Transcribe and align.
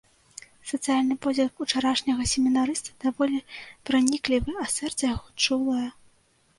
Сацыяльны 0.69 1.17
позірк 1.25 1.61
учарашняга 1.65 2.27
семінарыста 2.33 2.89
даволі 3.05 3.45
праніклівы, 3.91 4.51
а 4.67 4.71
сэрца 4.77 5.03
яго 5.15 5.27
чулае. 5.47 5.89